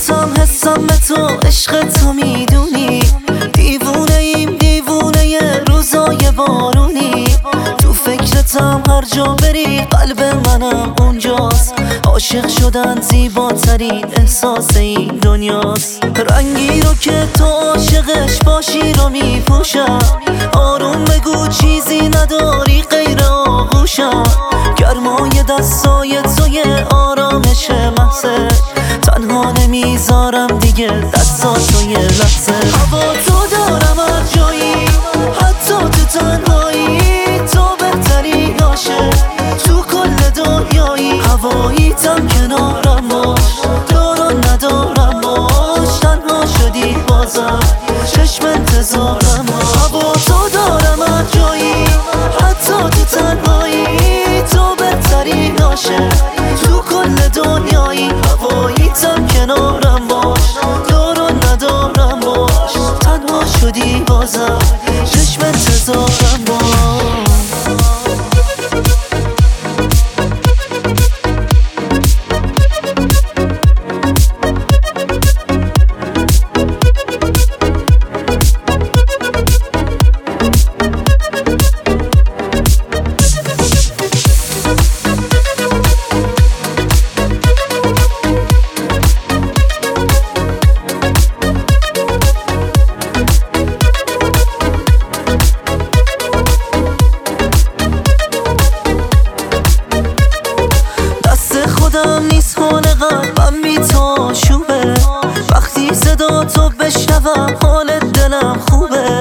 [0.00, 3.00] عاشقم به تو عشق تو می‌دونی.
[3.52, 7.24] دیوونه ایم دیوونه روزای بارونی.
[7.82, 11.74] تو فکرتم هر جا بری قلب منم اونجاست.
[12.04, 16.04] عاشق شدن زیباترین احساس این دنیاست.
[16.04, 19.98] رنگی رو که تو عاشقش باشی رو میپوشم.
[20.52, 24.22] آروم بگو چیزی نداری غیر آغوشم.
[24.76, 28.48] گرمای دستای توی آرامش محصه
[29.00, 30.90] تنها نمی‌ذارم دیگه.
[31.14, 34.74] دستا توی لحظه هوا تو دارم هر جایی.
[35.40, 36.98] حتی تو تنهایی.
[37.52, 39.10] تو بهتری ناشه.
[39.64, 41.20] تو کل دنیایی.
[41.20, 43.40] هواییتم کنارم باش.
[43.88, 45.98] دارم ندارم باش.
[46.00, 47.60] تنها شدی بازم.
[48.12, 51.84] چشم انتظارم هوا تو دارم هر جایی.
[52.40, 53.86] حتی تو تنهایی.
[54.50, 56.09] تو بهتری ناشه.
[101.92, 104.94] خودم نیست حال قلبم بی تو شوبه
[105.50, 109.18] وقتی صدا تو بشنوم حال دلم خوبه.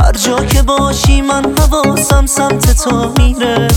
[0.00, 3.68] هر جا که باشی من حواسم سمت تو میره.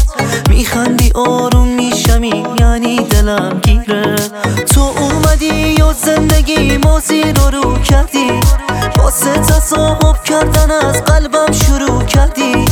[0.50, 4.16] میخندی آروم میشمی یعنی دلم گیره.
[4.74, 8.32] تو اومدی و زندگی موزی رو رو کردی.
[8.98, 12.66] واسه تصاحب کردن از قلبم شروع کردی.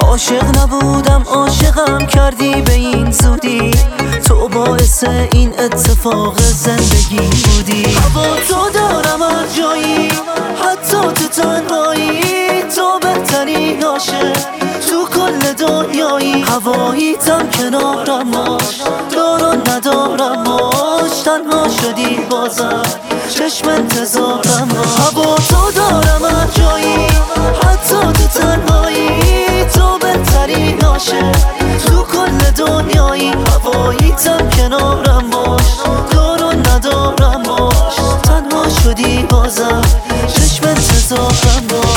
[0.00, 3.37] عاشق نبودم عاشقم کردی به این زودی
[5.02, 7.82] باعث این اتفاق زندگی بودی.
[7.82, 10.08] هوا تو دارم هر جایی.
[10.64, 12.62] حتی تو تنهایی.
[12.76, 14.32] تو بهتری ناشه.
[14.90, 16.42] تو کل دنیایی.
[16.42, 18.80] هواییتم کنارم باش.
[19.12, 21.20] دارم ندارم باش.
[21.24, 22.82] تنها شدی بازم.
[23.34, 27.06] چشم انتظارم هوا تو دارم هر جایی.
[27.62, 29.08] حتی تو تنهایی.
[29.74, 31.57] تو بهتری ناشه.
[32.98, 35.62] دنیایی هواییتم کنارم باش.
[36.12, 37.74] دارو ندارم باش.
[38.22, 39.82] تنها شدی بازم.
[40.28, 41.87] چشم انتظارم باش.